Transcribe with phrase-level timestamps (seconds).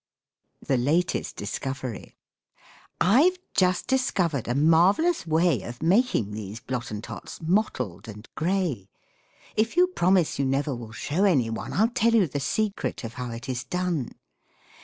[0.65, 2.17] THE LATEST DISCOVERY
[2.99, 8.89] I've just discovered a marvelous way Of making these Blottentots mottled and gray;
[9.55, 13.13] If you promise you never will show any one I'll tell you the secret of
[13.13, 14.13] how it is done.